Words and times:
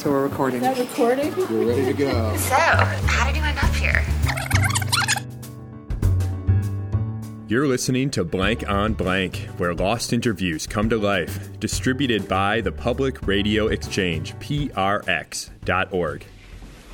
So 0.00 0.10
we're 0.10 0.22
recording. 0.22 0.62
Is 0.64 0.78
that 0.78 0.78
recording? 0.78 1.36
We're 1.36 1.68
ready 1.68 1.84
to 1.84 1.92
go. 1.92 2.34
So, 2.38 2.54
how 2.54 3.26
did 3.26 3.36
you 3.36 3.42
end 3.42 3.58
up 3.58 3.74
here? 3.74 4.02
You're 7.48 7.66
listening 7.66 8.10
to 8.12 8.24
Blank 8.24 8.66
on 8.66 8.94
Blank, 8.94 9.36
where 9.58 9.74
lost 9.74 10.14
interviews 10.14 10.66
come 10.66 10.88
to 10.88 10.96
life. 10.96 11.60
Distributed 11.60 12.26
by 12.26 12.62
the 12.62 12.72
Public 12.72 13.26
Radio 13.26 13.66
Exchange, 13.66 14.34
prx.org. 14.36 16.24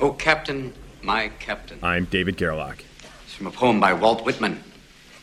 Oh, 0.01 0.11
Captain, 0.11 0.73
my 1.01 1.29
Captain. 1.39 1.79
I'm 1.81 2.03
David 2.03 2.35
Gerlach. 2.35 2.83
It's 3.23 3.35
from 3.35 3.47
a 3.47 3.51
poem 3.51 3.79
by 3.79 3.93
Walt 3.93 4.25
Whitman. 4.25 4.61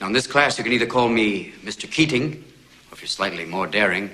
Now, 0.01 0.07
in 0.07 0.15
this 0.15 0.27
class, 0.27 0.57
you 0.57 0.65
can 0.65 0.73
either 0.73 0.87
call 0.87 1.11
me 1.11 1.53
Mr. 1.63 1.91
Keating, 1.91 2.33
or 2.91 2.95
if 2.95 3.03
you're 3.03 3.09
slightly 3.09 3.45
more 3.45 3.67
daring, 3.67 4.09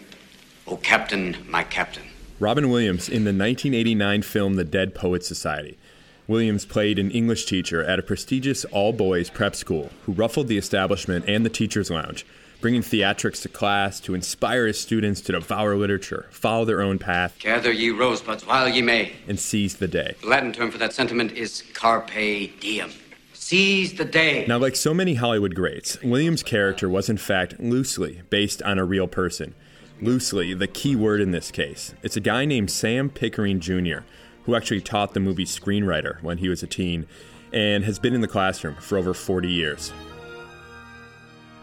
Oh, 0.66 0.76
Captain, 0.76 1.36
my 1.48 1.62
Captain. 1.62 2.09
Robin 2.40 2.70
Williams 2.70 3.08
in 3.08 3.24
the 3.24 3.30
1989 3.32 4.22
film 4.22 4.54
The 4.54 4.64
Dead 4.64 4.94
Poets 4.94 5.28
Society. 5.28 5.76
Williams 6.26 6.64
played 6.64 6.98
an 6.98 7.10
English 7.10 7.44
teacher 7.44 7.84
at 7.84 7.98
a 7.98 8.02
prestigious 8.02 8.64
all 8.66 8.92
boys 8.92 9.28
prep 9.28 9.54
school 9.54 9.90
who 10.06 10.12
ruffled 10.12 10.48
the 10.48 10.56
establishment 10.56 11.24
and 11.28 11.44
the 11.44 11.50
teacher's 11.50 11.90
lounge, 11.90 12.24
bringing 12.60 12.80
theatrics 12.82 13.42
to 13.42 13.48
class 13.48 14.00
to 14.00 14.14
inspire 14.14 14.66
his 14.66 14.80
students 14.80 15.20
to 15.22 15.32
devour 15.32 15.76
literature, 15.76 16.28
follow 16.30 16.64
their 16.64 16.80
own 16.80 16.98
path, 16.98 17.36
Gather 17.40 17.72
ye 17.72 17.90
rosebuds 17.90 18.46
while 18.46 18.68
ye 18.68 18.80
may. 18.80 19.12
and 19.28 19.38
seize 19.38 19.76
the 19.76 19.88
day. 19.88 20.14
The 20.22 20.28
Latin 20.28 20.52
term 20.52 20.70
for 20.70 20.78
that 20.78 20.92
sentiment 20.94 21.32
is 21.32 21.62
carpe 21.74 22.10
diem. 22.60 22.90
Seize 23.34 23.94
the 23.94 24.04
day. 24.04 24.46
Now, 24.46 24.58
like 24.58 24.76
so 24.76 24.94
many 24.94 25.14
Hollywood 25.14 25.54
greats, 25.54 26.00
Williams' 26.02 26.42
character 26.42 26.88
was 26.88 27.08
in 27.10 27.16
fact 27.16 27.58
loosely 27.58 28.22
based 28.30 28.62
on 28.62 28.78
a 28.78 28.84
real 28.84 29.08
person. 29.08 29.54
Loosely, 30.02 30.54
the 30.54 30.66
key 30.66 30.96
word 30.96 31.20
in 31.20 31.30
this 31.30 31.50
case. 31.50 31.94
It's 32.02 32.16
a 32.16 32.20
guy 32.20 32.46
named 32.46 32.70
Sam 32.70 33.10
Pickering 33.10 33.60
Jr., 33.60 33.98
who 34.44 34.54
actually 34.54 34.80
taught 34.80 35.12
the 35.12 35.20
movie 35.20 35.44
screenwriter 35.44 36.22
when 36.22 36.38
he 36.38 36.48
was 36.48 36.62
a 36.62 36.66
teen 36.66 37.06
and 37.52 37.84
has 37.84 37.98
been 37.98 38.14
in 38.14 38.22
the 38.22 38.28
classroom 38.28 38.76
for 38.76 38.96
over 38.96 39.12
40 39.12 39.48
years. 39.48 39.92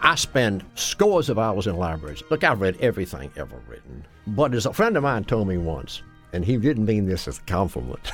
I 0.02 0.14
spend 0.14 0.64
scores 0.76 1.30
of 1.30 1.40
hours 1.40 1.66
in 1.66 1.78
libraries. 1.78 2.22
Look, 2.30 2.44
I've 2.44 2.62
read 2.62 2.78
everything 2.80 3.32
ever 3.36 3.60
written. 3.68 4.06
But 4.28 4.54
as 4.54 4.68
a 4.68 4.74
friend 4.74 4.96
of 4.96 5.02
mine 5.04 5.24
told 5.24 5.48
me 5.48 5.58
once, 5.58 6.04
and 6.32 6.46
he 6.46 6.58
didn't 6.58 6.86
mean 6.86 7.08
this 7.08 7.28
as 7.28 7.40
a 7.40 7.42
compliment, 7.42 8.12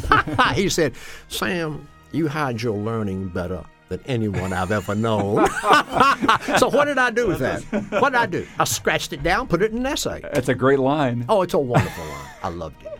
he 0.54 0.70
said, 0.70 0.94
Sam, 1.28 1.86
you 2.12 2.28
hide 2.28 2.62
your 2.62 2.78
learning 2.78 3.28
better 3.28 3.62
than 3.88 4.00
anyone 4.06 4.52
I've 4.52 4.72
ever 4.72 4.94
known. 4.94 5.46
so 6.58 6.68
what 6.68 6.86
did 6.86 6.98
I 6.98 7.10
do 7.10 7.28
with 7.28 7.38
that? 7.40 7.62
What 8.00 8.10
did 8.10 8.18
I 8.18 8.26
do? 8.26 8.46
I 8.58 8.64
scratched 8.64 9.12
it 9.12 9.22
down, 9.22 9.48
put 9.48 9.62
it 9.62 9.72
in 9.72 9.78
an 9.78 9.86
essay. 9.86 10.20
That's 10.20 10.48
a 10.48 10.54
great 10.54 10.78
line. 10.78 11.24
Oh, 11.28 11.42
it's 11.42 11.54
a 11.54 11.58
wonderful 11.58 12.04
line. 12.04 12.30
I 12.42 12.48
loved 12.48 12.82
it. 12.84 12.98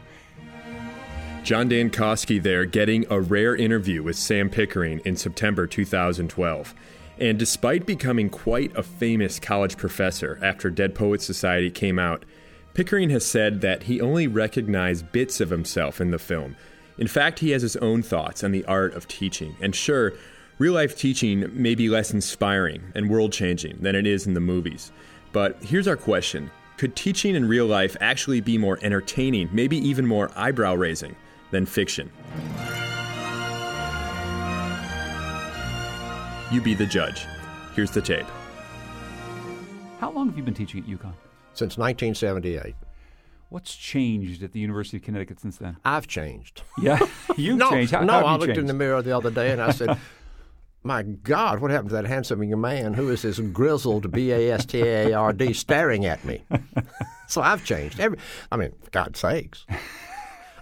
John 1.42 1.68
Dankosky 1.68 2.42
there 2.42 2.64
getting 2.64 3.04
a 3.08 3.20
rare 3.20 3.54
interview 3.54 4.02
with 4.02 4.16
Sam 4.16 4.50
Pickering 4.50 5.00
in 5.04 5.16
September 5.16 5.66
2012. 5.66 6.74
And 7.18 7.38
despite 7.38 7.86
becoming 7.86 8.28
quite 8.28 8.76
a 8.76 8.82
famous 8.82 9.38
college 9.38 9.76
professor 9.76 10.38
after 10.42 10.70
Dead 10.70 10.94
Poets 10.94 11.24
Society 11.24 11.70
came 11.70 11.98
out, 11.98 12.24
Pickering 12.74 13.10
has 13.10 13.24
said 13.24 13.60
that 13.62 13.84
he 13.84 14.00
only 14.00 14.26
recognized 14.26 15.12
bits 15.12 15.40
of 15.40 15.50
himself 15.50 16.00
in 16.00 16.10
the 16.10 16.18
film. 16.18 16.56
In 16.98 17.06
fact, 17.06 17.38
he 17.38 17.50
has 17.50 17.62
his 17.62 17.76
own 17.76 18.02
thoughts 18.02 18.44
on 18.44 18.52
the 18.52 18.64
art 18.64 18.94
of 18.94 19.08
teaching. 19.08 19.56
And 19.60 19.74
sure, 19.74 20.12
real 20.58 20.72
life 20.72 20.96
teaching 20.96 21.50
may 21.52 21.74
be 21.74 21.88
less 21.88 22.12
inspiring 22.12 22.82
and 22.94 23.10
world 23.10 23.32
changing 23.32 23.76
than 23.80 23.94
it 23.94 24.06
is 24.06 24.26
in 24.26 24.34
the 24.34 24.40
movies. 24.40 24.92
But 25.32 25.62
here's 25.62 25.88
our 25.88 25.96
question 25.96 26.50
Could 26.78 26.96
teaching 26.96 27.34
in 27.34 27.46
real 27.46 27.66
life 27.66 27.96
actually 28.00 28.40
be 28.40 28.56
more 28.58 28.78
entertaining, 28.82 29.48
maybe 29.52 29.76
even 29.76 30.06
more 30.06 30.30
eyebrow 30.34 30.74
raising 30.74 31.14
than 31.50 31.66
fiction? 31.66 32.10
You 36.52 36.60
be 36.60 36.74
the 36.74 36.86
judge. 36.86 37.26
Here's 37.74 37.90
the 37.90 38.00
tape. 38.00 38.26
How 39.98 40.10
long 40.10 40.28
have 40.28 40.36
you 40.36 40.42
been 40.42 40.54
teaching 40.54 40.80
at 40.80 40.86
UConn? 40.86 41.12
Since 41.52 41.76
1978. 41.76 42.74
What's 43.48 43.76
changed 43.76 44.42
at 44.42 44.52
the 44.52 44.58
University 44.58 44.96
of 44.96 45.02
Connecticut 45.02 45.40
since 45.40 45.58
then? 45.58 45.76
I've 45.84 46.06
changed. 46.06 46.62
Yeah, 46.78 46.98
you've 47.36 47.58
no, 47.58 47.70
changed. 47.70 47.92
How, 47.92 48.02
no, 48.02 48.12
how 48.12 48.18
have 48.18 48.26
I 48.26 48.32
you 48.32 48.38
looked 48.38 48.58
in 48.58 48.66
the 48.66 48.74
mirror 48.74 49.02
the 49.02 49.16
other 49.16 49.30
day 49.30 49.52
and 49.52 49.62
I 49.62 49.70
said, 49.70 49.98
"My 50.86 51.02
God, 51.02 51.58
what 51.60 51.70
happened 51.70 51.90
to 51.90 51.96
that 51.96 52.06
handsome 52.06 52.42
young 52.44 52.60
man? 52.60 52.94
Who 52.94 53.10
is 53.10 53.22
this 53.22 53.38
grizzled 53.38 54.12
B 54.12 54.30
A 54.30 54.52
S 54.52 54.64
T 54.64 54.80
A 54.82 55.12
R 55.12 55.32
D 55.32 55.52
staring 55.52 56.06
at 56.06 56.24
me?" 56.24 56.44
so 57.28 57.42
I've 57.42 57.64
changed. 57.64 57.98
Every, 57.98 58.18
I 58.52 58.56
mean, 58.56 58.72
for 58.82 58.90
God's 58.90 59.18
sakes, 59.18 59.66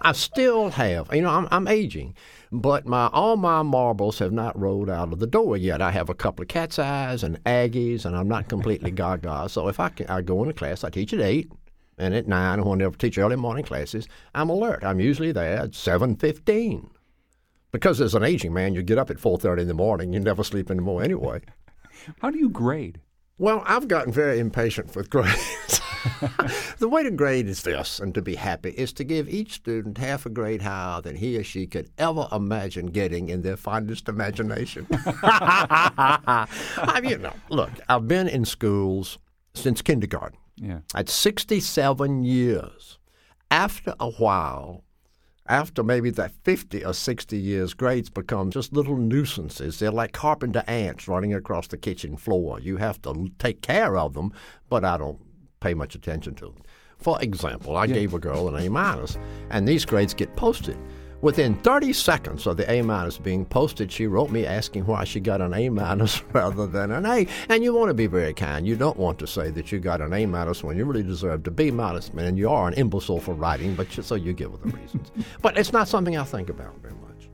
I 0.01 0.13
still 0.13 0.71
have. 0.71 1.15
You 1.15 1.23
know, 1.23 1.31
I'm, 1.31 1.49
I'm 1.51 1.69
aging, 1.69 2.15
but 2.51 2.87
my 2.87 3.09
all 3.09 3.37
my 3.37 3.63
marbles 3.63 4.19
have 4.19 4.33
not 4.33 4.59
rolled 4.59 4.91
out 4.91 5.13
of 5.13 5.19
the 5.19 5.27
door 5.27 5.57
yet. 5.57 5.83
I 5.83 5.91
have 5.91 6.09
a 6.09 6.15
couple 6.15 6.43
of 6.43 6.49
cat's 6.49 6.79
eyes 6.79 7.23
and 7.23 7.43
Aggies, 7.45 8.05
and 8.05 8.17
I'm 8.17 8.29
not 8.29 8.49
completely 8.49 8.91
gaga. 9.03 9.49
So 9.49 9.69
if 9.69 9.79
I 9.79 9.91
can, 9.91 10.07
I 10.07 10.23
go 10.23 10.43
into 10.43 10.55
class. 10.55 10.85
I 10.85 10.91
teach 10.91 11.13
at 11.13 11.21
eight. 11.21 11.51
And 11.97 12.13
at 12.13 12.27
nine, 12.27 12.65
when 12.65 12.83
I 12.83 12.89
teach 12.91 13.19
early 13.19 13.37
morning 13.37 13.65
classes, 13.65 14.09
I'm 14.35 14.51
alert. 14.51 14.83
I'm 14.83 14.99
usually 14.99 15.31
there 15.31 15.59
at 15.59 15.75
seven 15.75 16.17
fifteen. 16.17 16.91
Because 17.75 18.01
as 18.01 18.15
an 18.15 18.23
aging 18.23 18.53
man, 18.53 18.73
you 18.73 18.85
get 18.85 18.99
up 18.99 19.11
at 19.11 19.17
4.30 19.17 19.63
in 19.63 19.67
the 19.67 19.75
morning. 19.75 20.13
You 20.13 20.21
never 20.21 20.45
sleep 20.45 20.71
anymore 20.71 21.03
anyway. 21.03 21.41
How 22.23 22.31
do 22.31 22.39
you 22.39 22.49
grade? 22.49 23.01
Well, 23.37 23.65
I've 23.67 23.89
gotten 23.89 24.13
very 24.13 24.39
impatient 24.39 24.95
with 24.95 25.11
grades. 25.11 25.81
the 26.79 26.89
way 26.89 27.03
to 27.03 27.11
grade 27.11 27.49
is 27.49 27.63
this, 27.63 27.99
and 27.99 28.15
to 28.15 28.23
be 28.23 28.37
happy, 28.37 28.71
is 28.71 28.93
to 28.93 29.03
give 29.03 29.29
each 29.29 29.55
student 29.55 29.99
half 29.99 30.25
a 30.25 30.31
grade 30.31 30.63
higher 30.63 31.01
than 31.01 31.17
he 31.17 31.37
or 31.37 31.43
she 31.43 31.67
could 31.67 31.91
ever 31.99 32.29
imagine 32.31 32.87
getting 32.87 33.29
in 33.29 33.43
their 33.43 33.57
fondest 33.57 34.09
imagination. 34.09 34.87
I 34.93 36.47
mean, 37.03 37.11
you 37.11 37.19
know, 37.19 37.35
look, 37.49 37.73
I've 37.89 38.07
been 38.07 38.29
in 38.29 38.45
schools 38.45 39.19
since 39.55 39.83
kindergarten. 39.83 40.39
Yeah. 40.55 40.79
At 40.95 41.09
67 41.09 42.23
years. 42.23 42.99
After 43.51 43.97
a 43.99 44.11
while, 44.13 44.85
after 45.47 45.83
maybe 45.83 46.11
that 46.11 46.33
50 46.45 46.85
or 46.85 46.95
60 46.95 47.37
years, 47.37 47.75
grades 47.75 48.09
become 48.09 48.51
just 48.51 48.73
little 48.73 48.97
nuisances. 48.97 49.79
They're 49.79 49.91
like 49.91 50.13
carpenter 50.13 50.65
ants 50.67 51.07
running 51.07 51.35
across 51.35 51.67
the 51.67 51.77
kitchen 51.77 52.17
floor. 52.17 52.61
You 52.61 52.79
have 52.79 53.01
to 53.03 53.31
take 53.39 53.61
care 53.61 53.97
of 53.97 54.15
them, 54.15 54.33
but 54.69 54.85
I 54.85 54.97
don't 54.97 55.21
pay 55.61 55.75
much 55.75 55.95
attention 55.95 56.35
to 56.37 56.47
them. 56.47 56.63
For 56.99 57.21
example, 57.21 57.77
I 57.77 57.87
gave 57.87 58.15
a 58.15 58.19
girl 58.19 58.49
an 58.49 58.65
A 58.65 58.71
minus, 58.71 59.19
and 59.51 59.69
these 59.69 59.85
grades 59.85 60.15
get 60.15 60.35
posted. 60.37 60.79
Within 61.25 61.55
30 61.55 61.95
seconds 61.95 62.47
of 62.47 62.59
the 62.59 62.71
A 62.71 62.83
minus 62.83 63.17
being 63.17 63.47
posted, 63.47 63.91
she 63.91 64.07
wrote 64.07 64.31
me 64.31 64.45
asking 64.45 64.85
why 64.85 65.05
she 65.05 65.21
got 65.21 65.41
an 65.41 65.55
A 65.55 65.71
minus 65.71 66.23
rather 66.35 66.67
than 66.67 66.91
an 66.91 67.07
A. 67.07 67.27
And 67.49 67.65
you 67.65 67.73
want 67.73 67.89
to 67.89 67.95
be 67.95 68.07
very 68.07 68.35
kind. 68.35 68.67
You 68.67 68.77
don't 68.77 68.99
want 68.99 69.19
to 69.21 69.27
say 69.27 69.51
that 69.53 69.73
you 69.73 69.79
got 69.81 70.03
an 70.03 70.13
A 70.13 70.27
minus 70.27 70.63
when 70.63 70.77
you 70.77 70.85
really 70.85 71.03
deserve 71.03 71.47
a 71.47 71.51
B 71.51 71.71
minus, 71.71 72.11
and 72.11 72.37
you 72.37 72.51
are 72.51 72.69
an 72.69 72.75
imbecile 72.75 73.21
for 73.21 73.33
writing, 73.33 73.75
but 73.75 73.97
you, 73.97 74.03
so 74.03 74.17
you 74.17 74.35
give 74.35 74.51
her 74.51 74.59
the 74.59 74.77
reasons. 74.77 75.13
but 75.41 75.57
it's 75.57 75.73
not 75.73 75.89
something 75.89 76.15
I 76.15 76.25
think 76.25 76.51
about 76.51 76.77
very 76.83 76.93
much. 76.93 77.31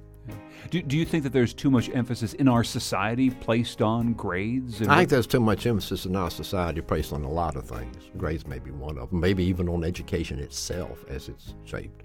Do, 0.70 0.80
do 0.82 0.96
you 0.96 1.04
think 1.04 1.24
that 1.24 1.32
there's 1.32 1.52
too 1.52 1.68
much 1.68 1.90
emphasis 1.92 2.34
in 2.34 2.46
our 2.46 2.62
society 2.62 3.28
placed 3.28 3.82
on 3.82 4.12
grades? 4.12 4.80
I 4.82 4.98
think 4.98 5.08
there's 5.08 5.26
too 5.26 5.40
much 5.40 5.66
emphasis 5.66 6.06
in 6.06 6.14
our 6.14 6.30
society 6.30 6.80
placed 6.80 7.12
on 7.12 7.24
a 7.24 7.28
lot 7.28 7.56
of 7.56 7.68
things. 7.68 7.96
Grades 8.16 8.46
may 8.46 8.60
be 8.60 8.70
one 8.70 8.98
of 8.98 9.10
them, 9.10 9.18
maybe 9.18 9.42
even 9.42 9.68
on 9.68 9.82
education 9.82 10.38
itself 10.38 11.04
as 11.08 11.28
it's 11.28 11.54
shaped. 11.64 12.04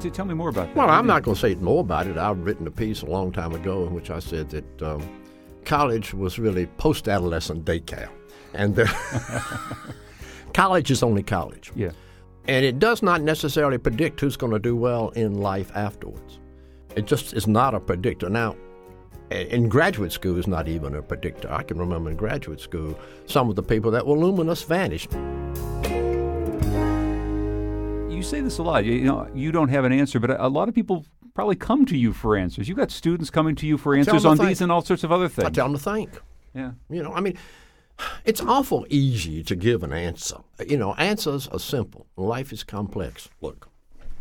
T- 0.00 0.10
tell 0.10 0.24
me 0.24 0.34
more 0.34 0.48
about 0.48 0.68
that. 0.68 0.76
Well, 0.76 0.88
I'm 0.88 1.06
not 1.06 1.22
going 1.22 1.34
to 1.34 1.40
say 1.40 1.54
more 1.56 1.80
about 1.80 2.06
it. 2.06 2.16
I've 2.16 2.38
written 2.38 2.66
a 2.66 2.70
piece 2.70 3.02
a 3.02 3.06
long 3.06 3.32
time 3.32 3.54
ago 3.54 3.86
in 3.86 3.94
which 3.94 4.10
I 4.10 4.18
said 4.18 4.50
that 4.50 4.82
um, 4.82 5.08
college 5.64 6.14
was 6.14 6.38
really 6.38 6.66
post 6.78 7.08
adolescent 7.08 7.64
daycare. 7.64 8.08
And 8.54 8.76
college 10.54 10.90
is 10.90 11.02
only 11.02 11.22
college. 11.22 11.70
Yeah. 11.76 11.90
And 12.46 12.64
it 12.64 12.78
does 12.78 13.02
not 13.02 13.20
necessarily 13.20 13.78
predict 13.78 14.20
who's 14.20 14.36
going 14.36 14.52
to 14.52 14.58
do 14.58 14.74
well 14.74 15.10
in 15.10 15.34
life 15.34 15.70
afterwards. 15.74 16.38
It 16.96 17.06
just 17.06 17.34
is 17.34 17.46
not 17.46 17.74
a 17.74 17.80
predictor. 17.80 18.30
Now, 18.30 18.56
in 19.30 19.68
graduate 19.68 20.12
school, 20.12 20.38
is 20.38 20.46
not 20.46 20.66
even 20.66 20.94
a 20.94 21.02
predictor. 21.02 21.52
I 21.52 21.62
can 21.62 21.78
remember 21.78 22.10
in 22.10 22.16
graduate 22.16 22.60
school, 22.60 22.98
some 23.26 23.50
of 23.50 23.56
the 23.56 23.62
people 23.62 23.90
that 23.90 24.06
were 24.06 24.16
luminous 24.16 24.62
vanished. 24.62 25.10
You 28.18 28.24
say 28.24 28.40
this 28.40 28.58
a 28.58 28.64
lot. 28.64 28.84
You, 28.84 28.94
you 28.94 29.04
know, 29.04 29.28
you 29.32 29.52
don't 29.52 29.68
have 29.68 29.84
an 29.84 29.92
answer, 29.92 30.18
but 30.18 30.30
a, 30.32 30.46
a 30.46 30.48
lot 30.48 30.68
of 30.68 30.74
people 30.74 31.06
probably 31.34 31.54
come 31.54 31.86
to 31.86 31.96
you 31.96 32.12
for 32.12 32.36
answers. 32.36 32.68
You've 32.68 32.76
got 32.76 32.90
students 32.90 33.30
coming 33.30 33.54
to 33.54 33.66
you 33.66 33.78
for 33.78 33.94
answers 33.94 34.24
on 34.24 34.36
these 34.38 34.60
and 34.60 34.72
all 34.72 34.82
sorts 34.82 35.04
of 35.04 35.12
other 35.12 35.28
things. 35.28 35.46
I 35.46 35.50
tell 35.50 35.66
them 35.68 35.78
to 35.78 35.82
think. 35.82 36.20
yeah. 36.52 36.72
You 36.90 37.04
know, 37.04 37.12
I 37.12 37.20
mean, 37.20 37.38
it's 38.24 38.40
awful 38.40 38.86
easy 38.90 39.44
to 39.44 39.54
give 39.54 39.84
an 39.84 39.92
answer. 39.92 40.38
You 40.66 40.76
know, 40.76 40.94
answers 40.94 41.46
are 41.46 41.60
simple. 41.60 42.06
Life 42.16 42.52
is 42.52 42.64
complex. 42.64 43.28
Look, 43.40 43.68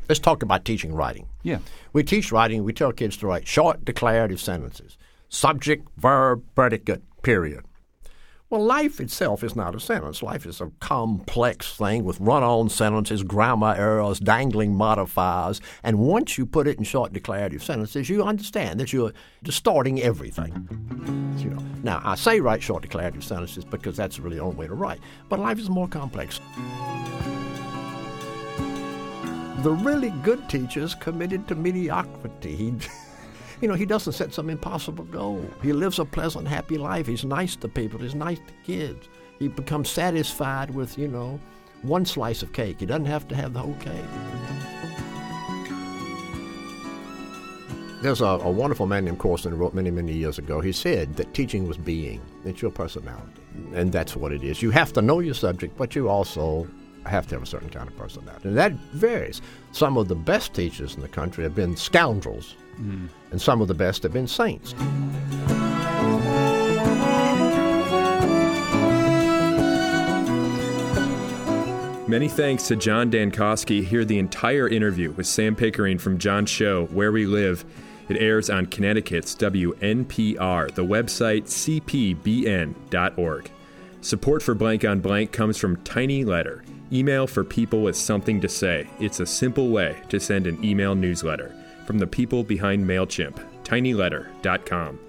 let's 0.07 0.19
talk 0.19 0.43
about 0.43 0.63
teaching 0.63 0.93
writing. 0.93 1.27
Yeah. 1.41 1.57
We 1.91 2.03
teach 2.03 2.31
writing, 2.31 2.63
we 2.63 2.73
tell 2.73 2.91
kids 2.91 3.17
to 3.17 3.27
write 3.27 3.47
short 3.47 3.83
declarative 3.83 4.39
sentences 4.39 4.97
subject, 5.29 5.87
verb, 5.97 6.43
predicate, 6.55 7.01
period. 7.23 7.65
Well, 8.49 8.63
life 8.63 9.01
itself 9.01 9.43
is 9.43 9.57
not 9.57 9.75
a 9.75 9.79
sentence. 9.79 10.23
Life 10.23 10.45
is 10.45 10.61
a 10.61 10.71
complex 10.79 11.75
thing 11.75 12.05
with 12.05 12.17
run 12.21 12.43
on 12.43 12.69
sentences, 12.69 13.21
grammar 13.21 13.75
errors, 13.77 14.21
dangling 14.21 14.73
modifiers. 14.73 15.59
And 15.83 15.99
once 15.99 16.37
you 16.37 16.45
put 16.45 16.65
it 16.65 16.77
in 16.77 16.85
short 16.85 17.11
declarative 17.11 17.61
sentences, 17.61 18.09
you 18.09 18.23
understand 18.23 18.79
that 18.79 18.93
you're 18.93 19.11
distorting 19.43 20.01
everything. 20.01 20.65
You 21.39 21.49
know. 21.49 21.61
Now, 21.83 22.01
I 22.05 22.15
say 22.15 22.39
write 22.39 22.63
short 22.63 22.83
declarative 22.83 23.21
sentences 23.21 23.65
because 23.65 23.97
that's 23.97 24.17
really 24.17 24.37
the 24.37 24.43
only 24.43 24.55
way 24.55 24.67
to 24.67 24.73
write, 24.75 25.01
but 25.27 25.39
life 25.39 25.59
is 25.59 25.69
more 25.69 25.89
complex. 25.89 26.39
The 29.61 29.71
really 29.71 30.11
good 30.23 30.47
teacher 30.47 30.83
is 30.83 30.95
committed 30.95 31.49
to 31.49 31.55
mediocrity. 31.55 32.55
He, 32.55 32.73
you 33.61 33.67
know, 33.67 33.73
he 33.73 33.85
doesn't 33.85 34.13
set 34.13 34.33
some 34.33 34.49
impossible 34.49 35.05
goal. 35.05 35.43
He 35.61 35.73
lives 35.73 35.99
a 35.99 36.05
pleasant, 36.05 36.47
happy 36.47 36.77
life. 36.77 37.07
He's 37.07 37.25
nice 37.25 37.55
to 37.57 37.67
people. 37.67 37.99
He's 37.99 38.15
nice 38.15 38.39
to 38.39 38.53
kids. 38.63 39.07
He 39.39 39.47
becomes 39.47 39.89
satisfied 39.89 40.73
with, 40.73 40.97
you 40.97 41.07
know, 41.07 41.39
one 41.81 42.05
slice 42.05 42.43
of 42.43 42.53
cake. 42.53 42.79
He 42.79 42.85
doesn't 42.85 43.05
have 43.05 43.27
to 43.29 43.35
have 43.35 43.53
the 43.53 43.59
whole 43.59 43.75
cake. 43.75 44.05
There's 48.01 48.21
a, 48.21 48.25
a 48.25 48.51
wonderful 48.51 48.85
man 48.85 49.05
named 49.05 49.17
Corson 49.17 49.51
who 49.51 49.57
wrote 49.57 49.73
many, 49.73 49.89
many 49.89 50.13
years 50.13 50.37
ago. 50.37 50.61
He 50.61 50.71
said 50.71 51.15
that 51.15 51.33
teaching 51.33 51.67
was 51.67 51.77
being. 51.77 52.21
It's 52.45 52.61
your 52.61 52.69
personality. 52.69 53.41
And 53.73 53.91
that's 53.91 54.15
what 54.15 54.31
it 54.31 54.43
is. 54.43 54.61
You 54.61 54.69
have 54.69 54.93
to 54.93 55.01
know 55.01 55.19
your 55.19 55.33
subject, 55.33 55.75
but 55.77 55.95
you 55.95 56.07
also 56.07 56.67
have 57.07 57.25
to 57.27 57.35
have 57.35 57.43
a 57.43 57.47
certain 57.47 57.69
kind 57.69 57.87
of 57.87 57.97
personality. 57.97 58.49
And 58.49 58.57
that 58.57 58.71
varies. 58.93 59.41
Some 59.71 59.97
of 59.97 60.09
the 60.09 60.15
best 60.15 60.53
teachers 60.53 60.93
in 60.93 61.01
the 61.01 61.07
country 61.07 61.43
have 61.43 61.55
been 61.55 61.75
scoundrels, 61.75 62.55
mm. 62.79 63.07
and 63.31 63.41
some 63.41 63.61
of 63.61 63.67
the 63.67 63.73
best 63.73 64.03
have 64.03 64.13
been 64.13 64.27
saints. 64.27 64.73
Many 72.07 72.29
thanks 72.29 72.67
to 72.69 72.77
John 72.77 73.11
Dankosky. 73.11 73.83
Hear 73.83 74.05
the 74.05 74.17
entire 74.17 74.69
interview 74.69 75.11
with 75.11 75.27
Sam 75.27 75.55
Pickering 75.55 75.97
from 75.97 76.17
John's 76.17 76.49
show, 76.49 76.85
Where 76.85 77.11
We 77.11 77.25
Live. 77.25 77.65
It 78.07 78.15
airs 78.15 78.49
on 78.49 78.67
Connecticut's 78.67 79.35
WNPR, 79.35 80.73
the 80.73 80.85
website 80.85 81.43
cpbn.org. 82.23 83.51
Support 83.99 84.41
for 84.41 84.55
Blank 84.55 84.85
on 84.85 85.01
Blank 85.01 85.33
comes 85.33 85.57
from 85.57 85.75
Tiny 85.83 86.23
Letter 86.23 86.63
Email 86.91 87.27
for 87.27 87.43
people 87.43 87.81
with 87.81 87.97
something 87.97 88.39
to 88.39 88.47
say. 88.47 88.87
It's 88.99 89.19
a 89.19 89.25
simple 89.25 89.69
way 89.69 90.01
to 90.07 90.19
send 90.19 90.47
an 90.47 90.63
email 90.63 90.95
newsletter 90.95 91.53
from 91.87 91.97
the 91.97 92.05
people 92.05 92.43
behind 92.43 92.85
MailChimp, 92.85 93.43
tinyletter.com. 93.63 94.99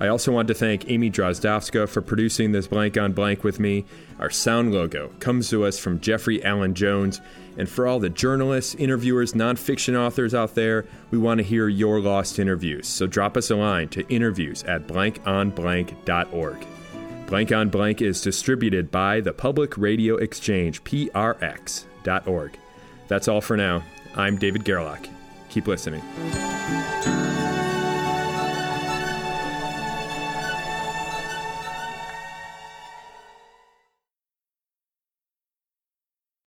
I 0.00 0.08
also 0.08 0.32
want 0.32 0.48
to 0.48 0.54
thank 0.54 0.90
Amy 0.90 1.10
Drozdowska 1.10 1.88
for 1.88 2.02
producing 2.02 2.50
this 2.50 2.66
blank 2.66 2.98
on 2.98 3.12
blank 3.12 3.44
with 3.44 3.60
me. 3.60 3.84
Our 4.18 4.30
sound 4.30 4.74
logo 4.74 5.10
comes 5.20 5.48
to 5.50 5.64
us 5.64 5.78
from 5.78 6.00
Jeffrey 6.00 6.44
Allen 6.44 6.74
Jones. 6.74 7.20
And 7.56 7.68
for 7.68 7.86
all 7.86 8.00
the 8.00 8.10
journalists, 8.10 8.74
interviewers, 8.74 9.32
nonfiction 9.32 9.96
authors 9.96 10.34
out 10.34 10.56
there, 10.56 10.86
we 11.12 11.18
want 11.18 11.38
to 11.38 11.44
hear 11.44 11.68
your 11.68 12.00
lost 12.00 12.40
interviews. 12.40 12.88
So 12.88 13.06
drop 13.06 13.36
us 13.36 13.50
a 13.50 13.56
line 13.56 13.88
to 13.90 14.06
interviews 14.08 14.64
at 14.64 14.88
blankonblank.org. 14.88 16.66
Blank 17.26 17.52
on 17.52 17.68
Blank 17.68 18.02
is 18.02 18.20
distributed 18.20 18.90
by 18.90 19.20
the 19.20 19.32
Public 19.32 19.78
Radio 19.78 20.16
Exchange, 20.16 20.82
prx.org. 20.82 22.58
That's 23.06 23.28
all 23.28 23.40
for 23.40 23.56
now. 23.56 23.84
I'm 24.16 24.36
David 24.36 24.64
Gerlach. 24.64 25.08
Keep 25.54 25.68
listening. 25.68 27.13